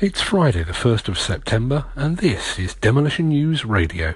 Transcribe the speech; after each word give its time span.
It's 0.00 0.20
Friday, 0.20 0.62
the 0.62 0.72
1st 0.72 1.08
of 1.08 1.18
September, 1.18 1.86
and 1.96 2.18
this 2.18 2.56
is 2.56 2.72
Demolition 2.76 3.30
News 3.30 3.64
Radio. 3.64 4.14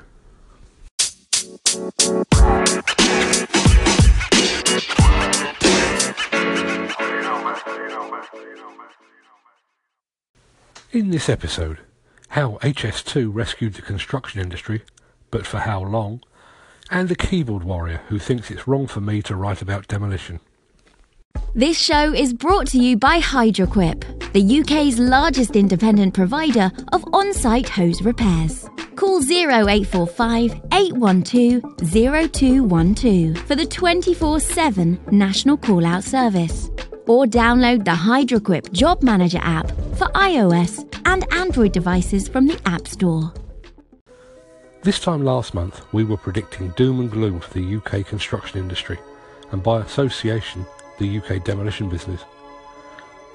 In 10.92 11.10
this 11.10 11.28
episode, 11.28 11.78
how 12.28 12.58
HS2 12.62 13.34
rescued 13.34 13.74
the 13.74 13.82
construction 13.82 14.40
industry, 14.40 14.82
but 15.32 15.44
for 15.44 15.58
how 15.58 15.82
long, 15.82 16.22
and 16.92 17.08
the 17.08 17.16
keyboard 17.16 17.64
warrior 17.64 18.02
who 18.06 18.20
thinks 18.20 18.52
it's 18.52 18.68
wrong 18.68 18.86
for 18.86 19.00
me 19.00 19.20
to 19.22 19.34
write 19.34 19.60
about 19.60 19.88
demolition. 19.88 20.38
This 21.54 21.78
show 21.78 22.14
is 22.14 22.32
brought 22.32 22.66
to 22.68 22.78
you 22.78 22.96
by 22.96 23.20
Hydroquip, 23.20 24.32
the 24.32 24.60
UK's 24.60 24.98
largest 24.98 25.54
independent 25.54 26.14
provider 26.14 26.72
of 26.94 27.04
on 27.12 27.34
site 27.34 27.68
hose 27.68 28.00
repairs. 28.00 28.70
Call 28.96 29.22
0845 29.22 30.52
812 30.72 31.62
0212 32.32 33.36
for 33.46 33.54
the 33.54 33.66
24 33.66 34.40
7 34.40 34.98
national 35.10 35.58
call 35.58 35.84
out 35.84 36.02
service. 36.02 36.70
Or 37.06 37.26
download 37.26 37.84
the 37.84 37.90
Hydroquip 37.90 38.72
Job 38.72 39.02
Manager 39.02 39.40
app 39.42 39.68
for 39.98 40.08
iOS 40.14 40.88
and 41.04 41.30
Android 41.34 41.74
devices 41.74 42.28
from 42.28 42.46
the 42.46 42.58
App 42.64 42.88
Store. 42.88 43.30
This 44.84 44.98
time 44.98 45.22
last 45.22 45.52
month, 45.52 45.82
we 45.92 46.02
were 46.02 46.16
predicting 46.16 46.70
doom 46.70 47.00
and 47.00 47.10
gloom 47.10 47.40
for 47.40 47.52
the 47.52 47.76
UK 47.76 48.06
construction 48.06 48.58
industry, 48.58 48.98
and 49.50 49.62
by 49.62 49.82
association, 49.82 50.64
the 50.98 51.18
UK 51.18 51.44
demolition 51.44 51.88
business. 51.88 52.24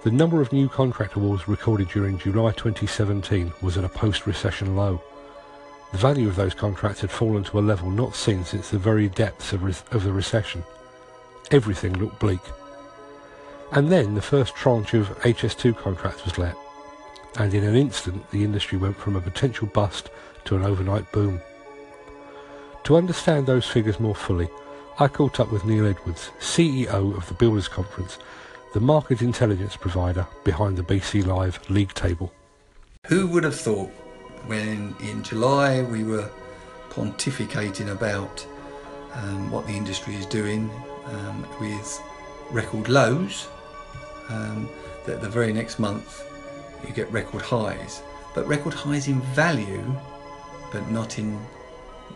The 0.03 0.11
number 0.11 0.41
of 0.41 0.53
new 0.53 0.69
contract 0.69 1.15
awards 1.15 1.47
recorded 1.47 1.89
during 1.89 2.17
July 2.17 2.51
2017 2.51 3.51
was 3.61 3.77
at 3.77 3.83
a 3.83 3.89
post-recession 3.89 4.75
low. 4.75 5.01
The 5.91 5.97
value 5.97 6.27
of 6.27 6.35
those 6.35 6.53
contracts 6.53 7.01
had 7.01 7.11
fallen 7.11 7.43
to 7.45 7.59
a 7.59 7.61
level 7.61 7.89
not 7.89 8.15
seen 8.15 8.43
since 8.45 8.69
the 8.69 8.77
very 8.77 9.09
depths 9.09 9.53
of, 9.53 9.63
of 9.91 10.03
the 10.03 10.13
recession. 10.13 10.63
Everything 11.51 11.93
looked 11.93 12.19
bleak. 12.19 12.39
And 13.71 13.91
then 13.91 14.15
the 14.15 14.21
first 14.21 14.55
tranche 14.55 14.93
of 14.93 15.09
HS2 15.19 15.75
contracts 15.75 16.23
was 16.23 16.37
let, 16.37 16.55
and 17.37 17.53
in 17.53 17.63
an 17.63 17.75
instant 17.75 18.29
the 18.31 18.43
industry 18.43 18.77
went 18.77 18.97
from 18.97 19.15
a 19.15 19.21
potential 19.21 19.67
bust 19.67 20.09
to 20.45 20.55
an 20.55 20.63
overnight 20.63 21.11
boom. 21.11 21.41
To 22.85 22.95
understand 22.95 23.45
those 23.45 23.65
figures 23.65 23.99
more 23.99 24.15
fully, 24.15 24.47
I 24.99 25.07
caught 25.07 25.39
up 25.39 25.51
with 25.51 25.63
Neil 25.63 25.85
Edwards, 25.85 26.31
CEO 26.39 27.15
of 27.15 27.27
the 27.27 27.35
Builders 27.35 27.67
Conference, 27.67 28.17
the 28.73 28.79
market 28.79 29.21
intelligence 29.21 29.77
provider 29.77 30.25
behind 30.43 30.75
the 30.75 30.81
BC 30.81 31.23
Live 31.23 31.59
league 31.69 31.93
table. 31.93 32.33
Who 33.05 33.27
would 33.27 33.43
have 33.43 33.55
thought 33.55 33.91
when 34.47 34.95
in 34.99 35.21
July 35.21 35.83
we 35.83 36.03
were 36.03 36.27
pontificating 36.89 37.91
about 37.91 38.43
um, 39.13 39.51
what 39.51 39.67
the 39.67 39.73
industry 39.73 40.15
is 40.15 40.25
doing 40.25 40.67
um, 41.05 41.45
with 41.59 42.01
record 42.49 42.89
lows, 42.89 43.49
um, 44.29 44.67
that 45.05 45.21
the 45.21 45.29
very 45.29 45.53
next 45.53 45.77
month 45.77 46.27
you 46.87 46.91
get 46.91 47.11
record 47.11 47.43
highs, 47.43 48.01
but 48.33 48.47
record 48.47 48.73
highs 48.73 49.07
in 49.07 49.21
value, 49.21 49.83
but 50.71 50.89
not 50.89 51.19
in 51.19 51.39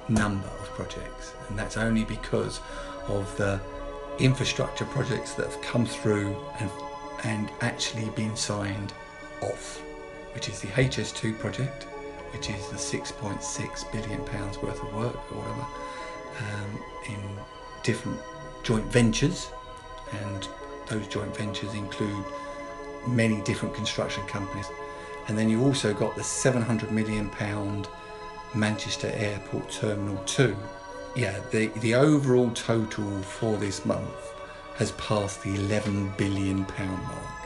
number 0.09 0.47
of 0.47 0.67
projects, 0.69 1.33
and 1.49 1.57
that's 1.57 1.77
only 1.77 2.03
because 2.03 2.59
of 3.07 3.35
the 3.38 3.59
infrastructure 4.19 4.85
projects 4.85 5.33
that 5.33 5.47
have 5.47 5.61
come 5.61 5.85
through 5.85 6.35
and 6.59 6.69
and 7.23 7.52
actually 7.61 8.09
been 8.11 8.35
signed 8.35 8.93
off, 9.41 9.80
which 10.33 10.49
is 10.49 10.59
the 10.59 10.67
HS2 10.69 11.38
project, 11.38 11.83
which 12.33 12.49
is 12.49 12.67
the 12.69 12.77
6.6 12.77 13.91
billion 13.91 14.25
pounds 14.25 14.58
worth 14.58 14.81
of 14.81 14.93
work 14.95 15.31
or 15.31 15.38
whatever 15.38 15.66
um, 16.39 16.83
in 17.08 17.21
different 17.83 18.20
joint 18.64 18.86
ventures, 18.86 19.52
and 20.23 20.47
those 20.87 21.08
joint 21.08 21.36
ventures 21.36 21.73
include 21.73 22.26
many 23.08 23.42
different 23.42 23.73
construction 23.76 24.26
companies. 24.27 24.67
And 25.27 25.37
then 25.37 25.49
you've 25.49 25.64
also 25.64 25.93
got 25.93 26.15
the 26.15 26.23
700 26.23 26.92
million 26.92 27.30
pound 27.30 27.87
Manchester 28.54 29.12
Airport 29.16 29.70
Terminal 29.70 30.22
2. 30.26 30.56
Yeah, 31.16 31.39
the, 31.52 31.67
the 31.80 31.95
overall 31.95 32.52
total 32.52 33.22
for 33.22 33.58
this 33.58 33.86
month 33.86 34.34
has 34.76 34.92
passed 34.94 35.44
the 35.44 35.56
11 35.56 36.14
billion 36.17 36.66
pound 36.66 37.02
mark. 37.04 37.42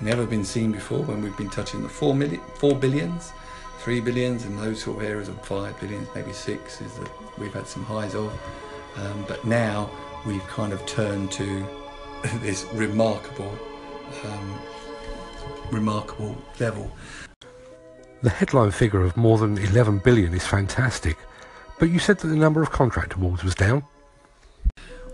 Never 0.00 0.26
been 0.26 0.44
seen 0.44 0.72
before 0.72 1.02
when 1.02 1.22
we've 1.22 1.36
been 1.36 1.50
touching 1.50 1.82
the 1.82 1.88
4 1.88 2.14
million, 2.14 2.40
4 2.54 2.76
billions, 2.76 3.32
3 3.78 4.00
billions, 4.00 4.44
and 4.44 4.58
those 4.58 4.82
sort 4.82 4.98
of 4.98 5.02
areas 5.02 5.28
of 5.28 5.44
5 5.44 5.80
billions, 5.80 6.08
maybe 6.14 6.32
6 6.32 6.80
is 6.80 6.94
that 6.94 7.10
we've 7.38 7.52
had 7.52 7.66
some 7.66 7.84
highs 7.84 8.14
of. 8.14 8.32
Um, 8.96 9.24
but 9.26 9.44
now 9.44 9.90
we've 10.26 10.46
kind 10.46 10.72
of 10.72 10.84
turned 10.86 11.30
to 11.32 11.66
this 12.40 12.64
remarkable, 12.72 13.58
um, 14.24 14.60
remarkable 15.70 16.36
level. 16.60 16.90
The 18.20 18.30
headline 18.30 18.72
figure 18.72 19.02
of 19.02 19.16
more 19.16 19.38
than 19.38 19.56
11 19.56 20.00
billion 20.00 20.34
is 20.34 20.44
fantastic, 20.44 21.16
but 21.78 21.88
you 21.88 22.00
said 22.00 22.18
that 22.18 22.26
the 22.26 22.34
number 22.34 22.60
of 22.60 22.72
contract 22.72 23.14
awards 23.14 23.44
was 23.44 23.54
down. 23.54 23.84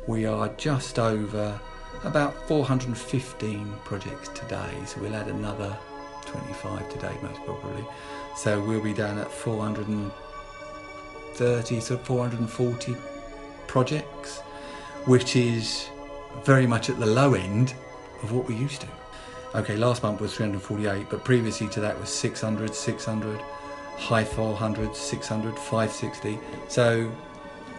We 0.09 0.25
are 0.25 0.49
just 0.57 0.99
over 0.99 1.61
about 2.03 2.35
415 2.49 3.75
projects 3.85 4.31
today, 4.31 4.73
so 4.87 5.03
we'll 5.03 5.15
add 5.15 5.29
another 5.29 5.77
25 6.25 6.89
today, 6.89 7.15
most 7.23 7.45
probably. 7.45 7.85
So 8.39 8.59
we'll 8.63 8.83
be 8.83 8.95
down 8.95 9.19
at 9.19 9.31
430 9.31 11.81
to 11.83 11.99
440 11.99 12.97
projects, 13.67 14.41
which 15.05 15.37
is 15.37 15.91
very 16.45 16.67
much 16.67 16.89
at 16.89 16.99
the 16.99 17.05
low 17.05 17.35
end 17.35 17.75
of 18.23 18.33
what 18.33 18.49
we 18.49 18.55
used 18.55 18.81
to. 18.81 18.89
Okay, 19.55 19.77
last 19.77 20.03
month 20.03 20.21
was 20.21 20.35
348, 20.35 21.09
but 21.09 21.23
previously 21.23 21.69
to 21.69 21.81
that 21.81 21.99
was 22.01 22.09
600, 22.09 22.75
600, 22.75 23.41
high 23.99 24.25
400, 24.25 24.97
600, 24.97 25.55
560. 25.57 26.41
So 26.67 27.09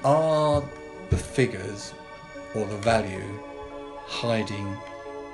are 0.06 0.64
the 1.10 1.18
figures 1.18 1.94
or 2.56 2.66
the 2.66 2.78
value 2.78 3.28
hiding 4.06 4.78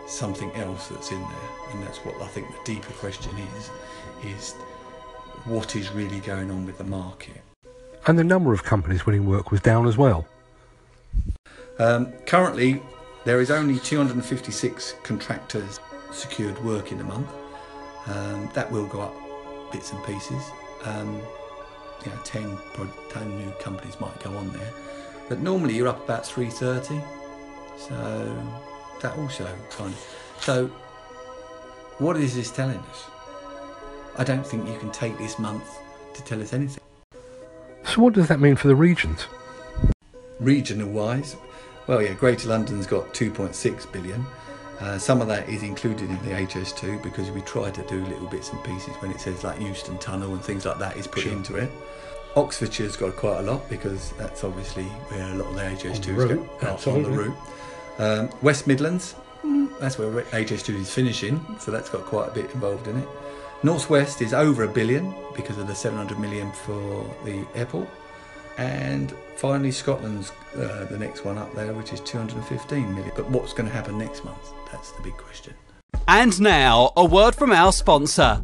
something 0.07 0.51
else 0.53 0.87
that's 0.87 1.11
in 1.11 1.19
there? 1.19 1.49
And 1.73 1.83
that's 1.83 1.99
what 1.99 2.19
I 2.19 2.27
think 2.27 2.47
the 2.47 2.73
deeper 2.73 2.91
question 2.93 3.33
is, 3.55 3.69
is 4.25 4.53
what 5.45 5.75
is 5.75 5.91
really 5.91 6.21
going 6.21 6.49
on 6.49 6.65
with 6.65 6.79
the 6.79 6.85
market? 6.85 7.41
And 8.07 8.17
the 8.17 8.23
number 8.23 8.51
of 8.51 8.63
companies 8.63 9.05
winning 9.05 9.27
work 9.27 9.51
was 9.51 9.61
down 9.61 9.87
as 9.87 9.95
well. 9.95 10.25
Um, 11.77 12.11
currently, 12.25 12.81
there 13.25 13.41
is 13.41 13.51
only 13.51 13.77
256 13.77 14.95
contractors 15.03 15.79
secured 16.11 16.61
work 16.63 16.91
in 16.91 16.99
a 16.99 17.03
month. 17.03 17.29
Um, 18.07 18.49
that 18.53 18.71
will 18.71 18.87
go 18.87 19.01
up 19.01 19.15
bits 19.71 19.91
and 19.91 20.03
pieces. 20.05 20.43
Um, 20.83 21.21
you 22.03 22.11
know, 22.11 22.17
10, 22.23 22.57
10 23.09 23.37
new 23.37 23.51
companies 23.59 23.99
might 23.99 24.17
go 24.23 24.35
on 24.35 24.51
there. 24.53 24.73
But 25.29 25.39
normally 25.39 25.75
you're 25.75 25.87
up 25.87 26.03
about 26.03 26.25
330. 26.25 27.01
So 27.77 28.45
that 29.01 29.17
also 29.17 29.45
kind 29.69 29.93
of. 29.93 30.05
So 30.39 30.67
what 31.99 32.17
is 32.17 32.35
this 32.35 32.51
telling 32.51 32.79
us? 32.79 33.05
I 34.17 34.23
don't 34.23 34.45
think 34.45 34.67
you 34.67 34.77
can 34.77 34.91
take 34.91 35.17
this 35.17 35.39
month 35.39 35.63
to 36.13 36.23
tell 36.23 36.41
us 36.41 36.53
anything. 36.53 36.83
So 37.85 38.01
what 38.01 38.13
does 38.13 38.27
that 38.27 38.39
mean 38.39 38.55
for 38.55 38.67
the 38.67 38.75
regions? 38.75 39.27
Regional 40.39 40.89
wise, 40.89 41.35
well, 41.87 42.01
yeah, 42.01 42.13
Greater 42.13 42.49
London's 42.49 42.87
got 42.87 43.13
2.6 43.13 43.91
billion. 43.91 44.25
Uh, 44.81 44.97
some 44.97 45.21
of 45.21 45.27
that 45.27 45.47
is 45.47 45.61
included 45.63 46.09
in 46.09 46.17
the 46.23 46.31
HS2 46.31 47.03
because 47.03 47.29
we 47.29 47.41
try 47.41 47.69
to 47.69 47.83
do 47.83 48.03
little 48.05 48.27
bits 48.27 48.49
and 48.51 48.63
pieces 48.63 48.95
when 48.95 49.11
it 49.11 49.19
says 49.21 49.43
like 49.43 49.61
Euston 49.61 49.97
Tunnel 49.99 50.33
and 50.33 50.43
things 50.43 50.65
like 50.65 50.79
that 50.79 50.97
is 50.97 51.05
put 51.05 51.23
Sure. 51.23 51.31
into 51.33 51.55
it. 51.55 51.69
Oxfordshire's 52.35 52.95
got 52.97 53.15
quite 53.15 53.39
a 53.39 53.41
lot 53.43 53.69
because 53.69 54.11
that's 54.13 54.43
obviously 54.43 54.85
where 55.09 55.31
a 55.31 55.35
lot 55.35 55.49
of 55.49 55.55
the 55.55 55.61
HS2 55.61 56.07
is 56.09 56.15
route, 56.15 56.59
go- 56.59 56.67
uh, 56.67 56.91
on 56.91 57.03
the 57.03 57.09
route. 57.11 57.35
Um, 57.99 58.29
West 58.41 58.65
Midlands, 58.67 59.13
mm, 59.43 59.69
that's 59.79 59.99
where 59.99 60.09
HS2 60.31 60.75
is 60.75 60.91
finishing, 60.91 61.45
so 61.59 61.69
that's 61.71 61.89
got 61.89 62.05
quite 62.05 62.29
a 62.29 62.31
bit 62.31 62.49
involved 62.53 62.87
in 62.87 62.97
it. 62.97 63.07
Northwest 63.63 64.21
is 64.23 64.33
over 64.33 64.63
a 64.63 64.67
billion 64.67 65.13
because 65.35 65.59
of 65.59 65.67
the 65.67 65.75
700 65.75 66.17
million 66.17 66.51
for 66.51 67.05
the 67.23 67.45
airport. 67.53 67.87
And 68.57 69.13
finally, 69.35 69.71
Scotland's 69.71 70.31
uh, 70.55 70.85
the 70.85 70.97
next 70.97 71.23
one 71.23 71.37
up 71.37 71.53
there, 71.55 71.73
which 71.73 71.93
is 71.93 71.99
215 72.01 72.93
million. 72.93 73.11
But 73.15 73.29
what's 73.29 73.53
going 73.53 73.67
to 73.67 73.73
happen 73.73 73.97
next 73.97 74.23
month? 74.25 74.51
That's 74.71 74.91
the 74.91 75.01
big 75.01 75.17
question. 75.17 75.53
And 76.07 76.39
now, 76.41 76.91
a 76.97 77.05
word 77.05 77.35
from 77.35 77.51
our 77.51 77.71
sponsor. 77.71 78.41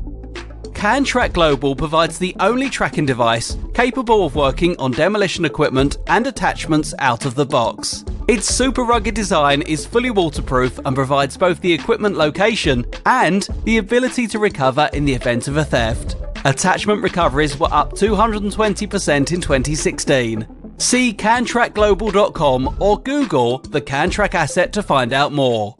CanTrack 0.77 1.33
Global 1.33 1.75
provides 1.75 2.19
the 2.19 2.35
only 2.39 2.69
tracking 2.69 3.05
device 3.05 3.57
capable 3.73 4.25
of 4.25 4.35
working 4.35 4.77
on 4.77 4.91
demolition 4.91 5.43
equipment 5.43 5.97
and 6.05 6.27
attachments 6.27 6.93
out 6.99 7.25
of 7.25 7.33
the 7.33 7.45
box. 7.45 8.05
Its 8.27 8.47
super 8.47 8.83
rugged 8.83 9.15
design 9.15 9.63
is 9.63 9.85
fully 9.85 10.11
waterproof 10.11 10.79
and 10.85 10.95
provides 10.95 11.35
both 11.35 11.61
the 11.61 11.73
equipment 11.73 12.15
location 12.15 12.85
and 13.05 13.47
the 13.63 13.77
ability 13.77 14.27
to 14.27 14.37
recover 14.37 14.89
in 14.93 15.05
the 15.05 15.13
event 15.13 15.47
of 15.47 15.57
a 15.57 15.65
theft. 15.65 16.15
Attachment 16.47 17.03
recoveries 17.03 17.59
were 17.59 17.67
up 17.71 17.91
220% 17.91 19.33
in 19.33 19.41
2016. 19.41 20.47
See 20.77 21.13
cantrackglobal.com 21.13 22.77
or 22.79 23.01
Google 23.01 23.57
the 23.57 23.81
Cantrack 23.81 24.33
asset 24.33 24.71
to 24.71 24.81
find 24.81 25.11
out 25.11 25.33
more. 25.33 25.75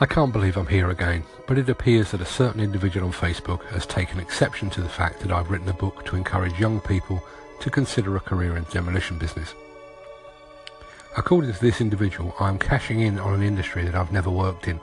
I 0.00 0.06
can't 0.06 0.32
believe 0.32 0.56
I'm 0.56 0.68
here 0.68 0.88
again, 0.88 1.24
but 1.46 1.58
it 1.58 1.68
appears 1.68 2.12
that 2.12 2.22
a 2.22 2.24
certain 2.24 2.62
individual 2.62 3.08
on 3.08 3.12
Facebook 3.12 3.62
has 3.66 3.84
taken 3.84 4.18
exception 4.18 4.70
to 4.70 4.80
the 4.80 4.88
fact 4.88 5.20
that 5.20 5.32
I've 5.32 5.50
written 5.50 5.68
a 5.68 5.74
book 5.74 6.06
to 6.06 6.16
encourage 6.16 6.58
young 6.58 6.80
people 6.80 7.22
to 7.60 7.68
consider 7.68 8.16
a 8.16 8.20
career 8.20 8.56
in 8.56 8.64
the 8.64 8.70
demolition 8.70 9.18
business. 9.18 9.54
According 11.18 11.52
to 11.52 11.60
this 11.60 11.82
individual, 11.82 12.34
I 12.40 12.48
am 12.48 12.58
cashing 12.58 13.00
in 13.00 13.18
on 13.18 13.34
an 13.34 13.42
industry 13.42 13.84
that 13.84 13.94
I've 13.94 14.12
never 14.12 14.30
worked 14.30 14.66
in. 14.66 14.80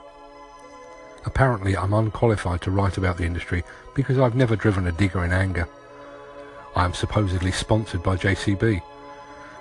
Apparently, 1.26 1.76
I'm 1.76 1.92
unqualified 1.92 2.60
to 2.62 2.70
write 2.70 2.98
about 2.98 3.16
the 3.16 3.24
industry 3.24 3.64
because 3.94 4.18
I've 4.18 4.34
never 4.34 4.56
driven 4.56 4.86
a 4.86 4.92
digger 4.92 5.24
in 5.24 5.32
anger. 5.32 5.68
I 6.76 6.84
am 6.84 6.92
supposedly 6.92 7.52
sponsored 7.52 8.02
by 8.02 8.16
JCB. 8.16 8.82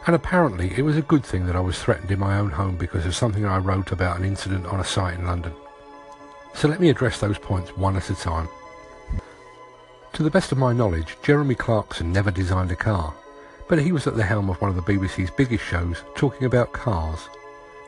And 0.06 0.16
apparently, 0.16 0.74
it 0.76 0.82
was 0.82 0.98
a 0.98 1.02
good 1.02 1.24
thing 1.24 1.46
that 1.46 1.56
I 1.56 1.62
was 1.62 1.82
threatened 1.82 2.12
in 2.12 2.20
my 2.20 2.38
own 2.38 2.50
home 2.50 2.76
because 2.76 3.06
of 3.06 3.16
something 3.16 3.46
I 3.46 3.58
wrote 3.58 3.92
about 3.92 4.20
an 4.20 4.26
incident 4.26 4.66
on 4.66 4.80
a 4.80 4.86
site 4.86 5.18
in 5.18 5.26
London. 5.26 5.54
So 6.54 6.68
let 6.68 6.82
me 6.82 6.90
address 6.90 7.20
those 7.20 7.38
points 7.38 7.76
one 7.78 7.96
at 7.96 8.10
a 8.10 8.16
time. 8.16 8.50
To 10.14 10.24
the 10.24 10.30
best 10.30 10.52
of 10.52 10.58
my 10.58 10.74
knowledge, 10.74 11.18
Jeremy 11.24 11.56
Clarkson 11.56 12.12
never 12.12 12.30
designed 12.30 12.72
a 12.72 12.76
car 12.76 13.14
but 13.68 13.82
he 13.82 13.92
was 13.92 14.08
at 14.08 14.16
the 14.16 14.24
helm 14.24 14.50
of 14.50 14.62
one 14.62 14.70
of 14.70 14.76
the 14.76 14.82
BBC's 14.82 15.32
biggest 15.32 15.64
shows 15.64 16.04
talking 16.16 16.46
about 16.46 16.74
cars. 16.74 17.30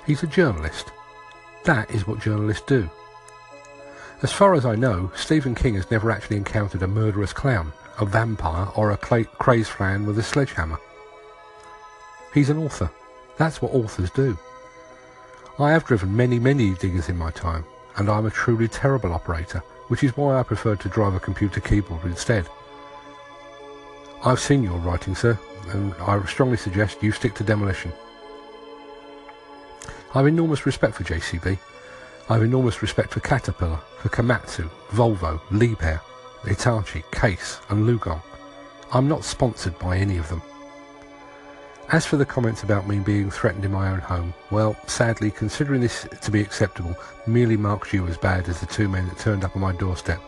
He's 0.05 0.23
a 0.23 0.27
journalist. 0.27 0.91
That 1.63 1.89
is 1.91 2.07
what 2.07 2.19
journalists 2.19 2.65
do. 2.65 2.89
As 4.25 4.33
far 4.33 4.55
as 4.55 4.65
I 4.65 4.73
know, 4.73 5.11
Stephen 5.15 5.53
King 5.53 5.75
has 5.75 5.91
never 5.91 6.09
actually 6.09 6.37
encountered 6.37 6.81
a 6.81 6.87
murderous 6.87 7.31
clown, 7.31 7.71
a 7.99 8.07
vampire, 8.07 8.69
or 8.75 8.89
a 8.89 8.97
cla- 8.97 9.23
crazed 9.25 9.69
fan 9.69 10.03
with 10.03 10.17
a 10.17 10.23
sledgehammer. 10.23 10.79
He's 12.33 12.49
an 12.49 12.57
author. 12.57 12.89
That's 13.37 13.61
what 13.61 13.75
authors 13.75 14.09
do. 14.09 14.35
I 15.59 15.73
have 15.73 15.85
driven 15.85 16.17
many, 16.17 16.39
many 16.39 16.73
diggers 16.73 17.07
in 17.07 17.19
my 17.19 17.29
time, 17.29 17.65
and 17.97 18.09
I'm 18.09 18.25
a 18.25 18.31
truly 18.31 18.67
terrible 18.67 19.13
operator, 19.13 19.59
which 19.89 20.03
is 20.03 20.17
why 20.17 20.39
I 20.39 20.41
prefer 20.41 20.75
to 20.75 20.89
drive 20.89 21.13
a 21.13 21.19
computer 21.19 21.59
keyboard 21.59 22.05
instead. 22.05 22.47
I've 24.23 24.39
seen 24.39 24.63
your 24.63 24.79
writing, 24.79 25.13
sir, 25.13 25.37
and 25.69 25.93
I 26.01 26.19
strongly 26.25 26.57
suggest 26.57 27.03
you 27.03 27.11
stick 27.11 27.35
to 27.35 27.43
demolition. 27.43 27.93
I 30.15 30.17
have 30.17 30.25
enormous 30.25 30.65
respect 30.65 30.95
for 30.95 31.03
JCB. 31.03 31.59
I 32.27 32.33
have 32.33 32.43
enormous 32.43 32.81
respect 32.81 33.11
for 33.13 33.19
Caterpillar, 33.19 33.79
for 33.99 34.09
Komatsu, 34.09 34.67
Volvo, 34.89 35.39
Liebherr, 35.51 36.01
Hitachi, 36.43 37.03
Case 37.11 37.59
and 37.69 37.87
LiuGong. 37.87 38.19
I'm 38.91 39.07
not 39.07 39.23
sponsored 39.23 39.77
by 39.77 39.97
any 39.97 40.17
of 40.17 40.27
them. 40.29 40.41
As 41.91 42.03
for 42.03 42.17
the 42.17 42.25
comments 42.25 42.63
about 42.63 42.87
me 42.87 42.97
being 42.97 43.29
threatened 43.29 43.63
in 43.63 43.71
my 43.71 43.91
own 43.91 43.99
home, 43.99 44.33
well, 44.49 44.75
sadly, 44.87 45.29
considering 45.29 45.81
this 45.81 46.07
to 46.23 46.31
be 46.31 46.41
acceptable, 46.41 46.95
merely 47.27 47.57
marks 47.57 47.93
you 47.93 48.07
as 48.07 48.17
bad 48.17 48.49
as 48.49 48.59
the 48.59 48.65
two 48.65 48.89
men 48.89 49.07
that 49.07 49.19
turned 49.19 49.43
up 49.43 49.55
on 49.55 49.61
my 49.61 49.73
doorstep. 49.73 50.19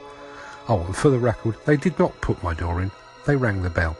Oh, 0.69 0.81
and 0.81 0.95
for 0.95 1.09
the 1.09 1.17
record, 1.17 1.55
they 1.65 1.77
did 1.77 1.97
not 1.97 2.21
put 2.21 2.43
my 2.43 2.53
door 2.53 2.79
in, 2.83 2.91
they 3.25 3.35
rang 3.35 3.63
the 3.63 3.71
bell. 3.71 3.97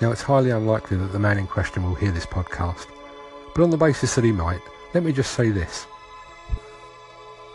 Now, 0.00 0.10
it's 0.10 0.22
highly 0.22 0.50
unlikely 0.50 0.96
that 0.96 1.12
the 1.12 1.20
man 1.20 1.38
in 1.38 1.46
question 1.46 1.84
will 1.84 1.94
hear 1.94 2.10
this 2.10 2.26
podcast, 2.26 2.88
but 3.54 3.62
on 3.62 3.70
the 3.70 3.76
basis 3.76 4.16
that 4.16 4.24
he 4.24 4.32
might, 4.32 4.60
let 4.92 5.04
me 5.04 5.12
just 5.12 5.34
say 5.34 5.50
this. 5.50 5.86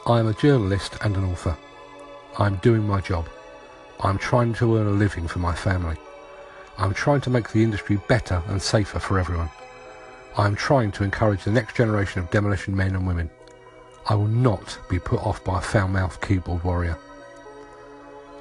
I 0.07 0.21
am 0.21 0.27
a 0.27 0.33
journalist 0.33 0.95
and 1.01 1.17
an 1.17 1.25
author. 1.25 1.57
I 2.39 2.47
am 2.47 2.55
doing 2.57 2.87
my 2.87 3.01
job. 3.01 3.27
I 3.99 4.09
am 4.09 4.17
trying 4.17 4.53
to 4.53 4.77
earn 4.77 4.87
a 4.87 4.91
living 4.91 5.27
for 5.27 5.39
my 5.39 5.53
family. 5.53 5.97
I 6.77 6.85
am 6.85 6.93
trying 6.93 7.19
to 7.21 7.29
make 7.29 7.51
the 7.51 7.61
industry 7.61 7.99
better 8.07 8.41
and 8.47 8.61
safer 8.61 8.99
for 8.99 9.19
everyone. 9.19 9.49
I 10.37 10.45
am 10.45 10.55
trying 10.55 10.93
to 10.93 11.03
encourage 11.03 11.43
the 11.43 11.51
next 11.51 11.75
generation 11.75 12.21
of 12.21 12.31
demolition 12.31 12.73
men 12.73 12.95
and 12.95 13.05
women. 13.05 13.29
I 14.07 14.15
will 14.15 14.29
not 14.29 14.79
be 14.89 14.97
put 14.97 15.19
off 15.25 15.43
by 15.43 15.57
a 15.57 15.61
foul-mouthed 15.61 16.21
keyboard 16.21 16.63
warrior. 16.63 16.97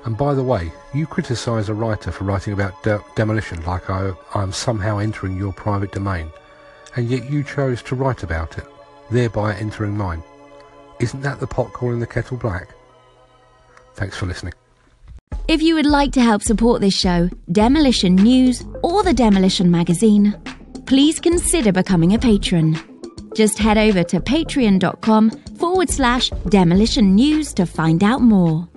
And 0.05 0.17
by 0.17 0.35
the 0.35 0.45
way, 0.45 0.71
you 0.95 1.05
criticise 1.05 1.69
a 1.69 1.75
writer 1.75 2.13
for 2.13 2.23
writing 2.23 2.53
about 2.53 2.81
de- 2.85 3.03
demolition 3.17 3.61
like 3.65 3.91
I, 3.91 4.13
I 4.35 4.45
am 4.45 4.53
somehow 4.53 4.99
entering 4.99 5.37
your 5.37 5.53
private 5.53 5.91
domain, 5.91 6.31
and 6.95 7.11
yet 7.11 7.29
you 7.29 7.43
chose 7.43 7.83
to 7.83 7.97
write 7.97 8.23
about 8.23 8.57
it, 8.57 8.67
thereby 9.11 9.57
entering 9.57 9.97
mine. 9.97 10.23
Isn't 10.99 11.23
that 11.23 11.41
the 11.41 11.47
pot 11.47 11.73
calling 11.73 12.01
the 12.01 12.07
kettle 12.07 12.37
black? 12.37 12.75
Thanks 13.95 14.17
for 14.17 14.27
listening. 14.27 14.55
If 15.49 15.63
you 15.63 15.75
would 15.75 15.87
like 15.87 16.13
to 16.13 16.21
help 16.21 16.43
support 16.43 16.81
this 16.81 16.95
show, 16.99 17.29
Demolition 17.53 18.15
News, 18.17 18.65
or 18.83 19.03
the 19.03 19.15
Demolition 19.15 19.71
Magazine, 19.71 20.35
please 20.87 21.21
consider 21.21 21.73
becoming 21.73 22.15
a 22.15 22.19
patron. 22.19 22.77
Just 23.35 23.59
head 23.59 23.77
over 23.77 24.03
to 24.05 24.21
patreon.com 24.21 25.31
forward 25.59 25.91
slash 25.91 26.31
demolition 26.49 27.15
news 27.15 27.53
to 27.55 27.67
find 27.67 28.03
out 28.03 28.23
more. 28.23 28.69